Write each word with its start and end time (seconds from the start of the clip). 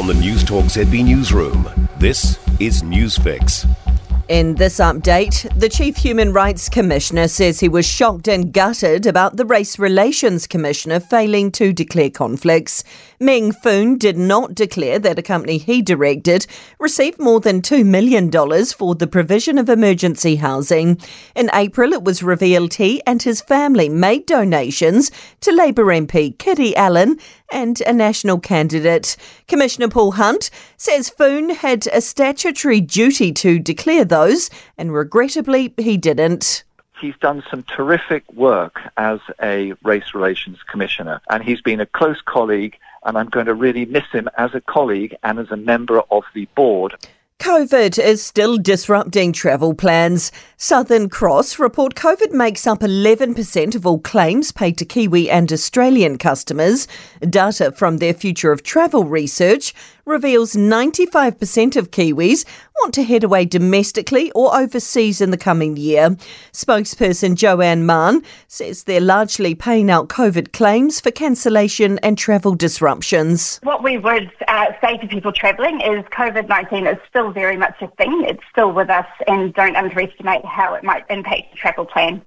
From 0.00 0.06
the 0.06 0.14
Newstalk 0.14 0.64
ZB 0.64 1.04
Newsroom, 1.04 1.68
this 1.98 2.38
is 2.58 2.80
Newsfix. 2.82 3.68
In 4.30 4.54
this 4.54 4.78
update, 4.78 5.46
the 5.60 5.68
Chief 5.68 5.94
Human 5.94 6.32
Rights 6.32 6.70
Commissioner 6.70 7.28
says 7.28 7.60
he 7.60 7.68
was 7.68 7.84
shocked 7.84 8.26
and 8.26 8.50
gutted 8.50 9.04
about 9.04 9.36
the 9.36 9.44
Race 9.44 9.78
Relations 9.78 10.46
Commissioner 10.46 11.00
failing 11.00 11.52
to 11.52 11.74
declare 11.74 12.08
conflicts. 12.08 12.82
Meng 13.22 13.52
Foon 13.52 13.98
did 13.98 14.16
not 14.16 14.54
declare 14.54 14.98
that 14.98 15.18
a 15.18 15.22
company 15.22 15.58
he 15.58 15.82
directed 15.82 16.46
received 16.78 17.20
more 17.20 17.38
than 17.38 17.60
$2 17.60 17.84
million 17.84 18.30
for 18.64 18.94
the 18.94 19.06
provision 19.06 19.58
of 19.58 19.68
emergency 19.68 20.36
housing. 20.36 20.98
In 21.36 21.50
April, 21.52 21.92
it 21.92 22.02
was 22.02 22.22
revealed 22.22 22.72
he 22.74 23.02
and 23.06 23.22
his 23.22 23.42
family 23.42 23.90
made 23.90 24.24
donations 24.24 25.10
to 25.42 25.52
Labour 25.52 25.84
MP 25.84 26.38
Kiri 26.38 26.74
Allan 26.74 27.18
and 27.52 27.82
a 27.82 27.92
national 27.92 28.40
candidate. 28.40 29.18
Commissioner 29.46 29.88
Paul 29.88 30.12
Hunt 30.12 30.48
says 30.78 31.10
Foon 31.10 31.50
had 31.50 31.88
a 31.88 32.00
statutory 32.00 32.80
duty 32.80 33.32
to 33.32 33.58
declare 33.58 34.06
those, 34.06 34.48
and 34.78 34.94
regrettably, 34.94 35.74
he 35.76 35.98
didn't. 35.98 36.64
He's 37.00 37.16
done 37.16 37.42
some 37.50 37.62
terrific 37.62 38.30
work 38.32 38.78
as 38.98 39.20
a 39.42 39.72
race 39.82 40.14
relations 40.14 40.58
commissioner, 40.70 41.22
and 41.30 41.42
he's 41.42 41.62
been 41.62 41.80
a 41.80 41.86
close 41.86 42.20
colleague, 42.20 42.76
and 43.04 43.16
I'm 43.16 43.30
going 43.30 43.46
to 43.46 43.54
really 43.54 43.86
miss 43.86 44.04
him 44.12 44.28
as 44.36 44.54
a 44.54 44.60
colleague 44.60 45.16
and 45.22 45.38
as 45.38 45.50
a 45.50 45.56
member 45.56 46.02
of 46.10 46.24
the 46.34 46.44
board. 46.54 46.94
COVID 47.40 47.98
is 47.98 48.22
still 48.22 48.58
disrupting 48.58 49.32
travel 49.32 49.72
plans. 49.72 50.30
Southern 50.58 51.08
Cross 51.08 51.58
report 51.58 51.94
COVID 51.94 52.32
makes 52.32 52.66
up 52.66 52.80
11% 52.80 53.74
of 53.74 53.86
all 53.86 53.98
claims 53.98 54.52
paid 54.52 54.76
to 54.76 54.84
Kiwi 54.84 55.30
and 55.30 55.50
Australian 55.50 56.18
customers. 56.18 56.86
Data 57.20 57.72
from 57.72 57.96
their 57.96 58.12
Future 58.12 58.52
of 58.52 58.62
Travel 58.62 59.04
research 59.04 59.72
reveals 60.10 60.54
95% 60.54 61.76
of 61.76 61.90
Kiwis 61.90 62.44
want 62.80 62.94
to 62.94 63.04
head 63.04 63.22
away 63.22 63.44
domestically 63.44 64.30
or 64.32 64.56
overseas 64.56 65.20
in 65.20 65.30
the 65.30 65.36
coming 65.36 65.76
year. 65.76 66.16
Spokesperson 66.52 67.36
Joanne 67.36 67.86
Mann 67.86 68.22
says 68.48 68.84
they're 68.84 69.00
largely 69.00 69.54
paying 69.54 69.90
out 69.90 70.08
COVID 70.08 70.52
claims 70.52 71.00
for 71.00 71.10
cancellation 71.10 71.98
and 72.00 72.18
travel 72.18 72.54
disruptions. 72.54 73.60
What 73.62 73.82
we 73.82 73.98
would 73.98 74.30
uh, 74.48 74.66
say 74.80 74.96
to 74.98 75.06
people 75.06 75.32
travelling 75.32 75.80
is 75.80 76.04
COVID 76.06 76.48
19 76.48 76.86
is 76.86 76.98
still 77.08 77.30
very 77.30 77.56
much 77.56 77.80
a 77.80 77.88
thing. 77.88 78.24
It's 78.26 78.42
still 78.50 78.72
with 78.72 78.90
us, 78.90 79.06
and 79.26 79.54
don't 79.54 79.76
underestimate 79.76 80.44
how 80.44 80.74
it 80.74 80.82
might 80.82 81.04
impact 81.08 81.52
the 81.52 81.58
travel 81.58 81.86
plan. 81.86 82.22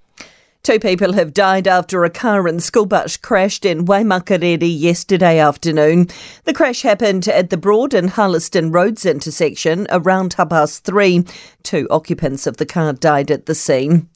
Two 0.64 0.80
people 0.80 1.12
have 1.12 1.34
died 1.34 1.68
after 1.68 2.06
a 2.06 2.10
car 2.10 2.48
and 2.48 2.64
school 2.64 2.86
bus 2.86 3.18
crashed 3.18 3.66
in 3.66 3.86
Waimakariri 3.86 4.80
yesterday 4.80 5.38
afternoon. 5.38 6.08
The 6.46 6.54
crash 6.54 6.84
happened 6.84 7.28
at 7.28 7.50
the 7.50 7.58
Broad 7.58 7.94
and 7.94 8.10
Harleston 8.10 8.72
Roads 8.72 9.06
intersection 9.06 9.88
around 9.90 10.36
half 10.36 10.52
past 10.52 10.86
three. 10.86 11.26
Two 11.64 11.86
occupants 11.92 12.48
of 12.48 12.56
the 12.56 12.66
car 12.66 12.94
died 12.94 13.30
at 13.30 13.46
the 13.46 13.56
scene. 13.56 14.08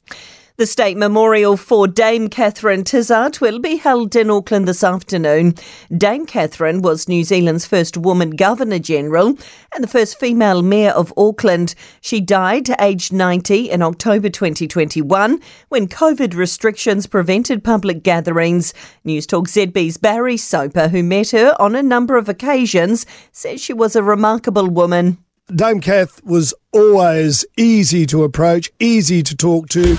The 0.58 0.66
State 0.66 0.96
Memorial 0.96 1.56
for 1.56 1.86
Dame 1.86 2.26
Catherine 2.26 2.82
Tizard 2.82 3.38
will 3.38 3.60
be 3.60 3.76
held 3.76 4.16
in 4.16 4.28
Auckland 4.28 4.66
this 4.66 4.82
afternoon. 4.82 5.54
Dame 5.96 6.26
Catherine 6.26 6.82
was 6.82 7.06
New 7.06 7.22
Zealand's 7.22 7.64
first 7.64 7.96
woman 7.96 8.30
Governor 8.30 8.80
General 8.80 9.38
and 9.72 9.84
the 9.84 9.86
first 9.86 10.18
female 10.18 10.62
Mayor 10.62 10.90
of 10.90 11.14
Auckland. 11.16 11.76
She 12.00 12.20
died 12.20 12.70
aged 12.80 13.12
90 13.12 13.70
in 13.70 13.82
October 13.82 14.28
2021 14.28 15.38
when 15.68 15.86
COVID 15.86 16.34
restrictions 16.34 17.06
prevented 17.06 17.62
public 17.62 18.02
gatherings. 18.02 18.74
Newstalk 19.06 19.46
ZB's 19.46 19.96
Barry 19.96 20.36
Soper, 20.36 20.88
who 20.88 21.04
met 21.04 21.30
her 21.30 21.54
on 21.60 21.76
a 21.76 21.84
number 21.84 22.16
of 22.16 22.28
occasions, 22.28 23.06
says 23.30 23.60
she 23.60 23.72
was 23.72 23.94
a 23.94 24.02
remarkable 24.02 24.68
woman. 24.68 25.18
Dame 25.54 25.80
Kath 25.80 26.20
was 26.24 26.52
always 26.72 27.46
easy 27.56 28.06
to 28.06 28.24
approach, 28.24 28.72
easy 28.80 29.22
to 29.22 29.36
talk 29.36 29.68
to. 29.68 29.96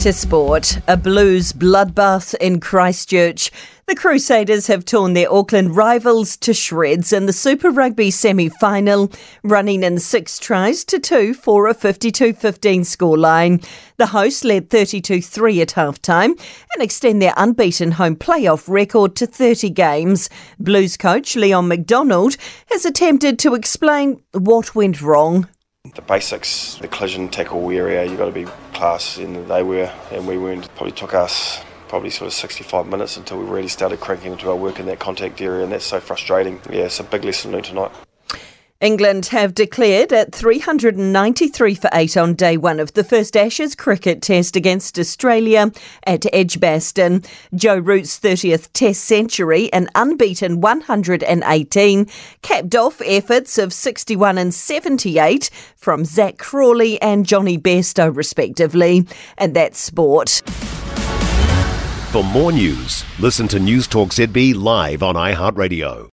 To 0.00 0.14
sport, 0.14 0.78
a 0.88 0.96
Blues 0.96 1.52
bloodbath 1.52 2.34
in 2.36 2.58
Christchurch. 2.58 3.50
The 3.86 3.94
Crusaders 3.94 4.66
have 4.68 4.86
torn 4.86 5.12
their 5.12 5.30
Auckland 5.30 5.76
rivals 5.76 6.38
to 6.38 6.54
shreds 6.54 7.12
in 7.12 7.26
the 7.26 7.34
Super 7.34 7.70
Rugby 7.70 8.10
semi 8.10 8.48
final, 8.48 9.12
running 9.42 9.82
in 9.82 9.98
six 9.98 10.38
tries 10.38 10.84
to 10.86 10.98
two 10.98 11.34
for 11.34 11.66
a 11.66 11.74
52 11.74 12.32
15 12.32 12.80
scoreline. 12.80 13.62
The 13.98 14.06
hosts 14.06 14.42
led 14.42 14.70
32 14.70 15.20
3 15.20 15.60
at 15.60 15.72
half 15.72 16.00
time 16.00 16.30
and 16.30 16.82
extend 16.82 17.20
their 17.20 17.34
unbeaten 17.36 17.92
home 17.92 18.16
playoff 18.16 18.70
record 18.70 19.14
to 19.16 19.26
30 19.26 19.68
games. 19.68 20.30
Blues 20.58 20.96
coach 20.96 21.36
Leon 21.36 21.68
MacDonald 21.68 22.38
has 22.70 22.86
attempted 22.86 23.38
to 23.40 23.54
explain 23.54 24.22
what 24.32 24.74
went 24.74 25.02
wrong. 25.02 25.46
The 25.94 26.00
basics, 26.00 26.76
the 26.76 26.88
collision 26.88 27.28
tackle 27.28 27.70
area, 27.70 28.06
you've 28.06 28.16
got 28.16 28.26
to 28.26 28.32
be 28.32 28.46
class, 28.80 29.18
and 29.18 29.46
they 29.46 29.62
were, 29.62 29.92
and 30.10 30.26
we 30.26 30.38
weren't. 30.38 30.74
Probably 30.74 30.92
took 30.92 31.12
us 31.12 31.62
probably 31.88 32.08
sort 32.08 32.28
of 32.28 32.32
65 32.32 32.86
minutes 32.86 33.18
until 33.18 33.38
we 33.38 33.44
really 33.44 33.68
started 33.68 34.00
cranking 34.00 34.32
into 34.32 34.48
our 34.48 34.56
work 34.56 34.80
in 34.80 34.86
that 34.86 34.98
contact 34.98 35.38
area, 35.42 35.64
and 35.64 35.72
that's 35.72 35.84
so 35.84 36.00
frustrating. 36.00 36.58
Yeah, 36.70 36.84
it's 36.84 36.98
a 36.98 37.04
big 37.04 37.22
lesson 37.22 37.52
learned 37.52 37.66
tonight. 37.66 37.92
England 38.80 39.26
have 39.26 39.54
declared 39.54 40.10
at 40.10 40.34
393 40.34 41.74
for 41.74 41.90
8 41.92 42.16
on 42.16 42.34
day 42.34 42.56
one 42.56 42.80
of 42.80 42.94
the 42.94 43.04
first 43.04 43.36
Ashes 43.36 43.74
cricket 43.74 44.22
test 44.22 44.56
against 44.56 44.98
Australia 44.98 45.70
at 46.06 46.24
Edgbaston. 46.32 47.22
Joe 47.54 47.76
Root's 47.76 48.18
30th 48.18 48.70
test 48.72 49.04
century, 49.04 49.70
an 49.74 49.90
unbeaten 49.94 50.62
118, 50.62 52.06
capped 52.40 52.74
off 52.74 53.02
efforts 53.04 53.58
of 53.58 53.74
61 53.74 54.38
and 54.38 54.54
78 54.54 55.50
from 55.76 56.06
Zak 56.06 56.38
Crawley 56.38 57.00
and 57.02 57.26
Jonny 57.26 57.58
Bairstow, 57.58 58.16
respectively. 58.16 59.06
And 59.36 59.54
that's 59.54 59.78
sport. 59.78 60.40
For 62.12 62.24
more 62.24 62.50
news, 62.50 63.04
listen 63.18 63.46
to 63.48 63.58
Newstalk 63.58 64.08
ZB 64.08 64.54
live 64.54 65.02
on 65.02 65.16
iHeartRadio. 65.16 66.08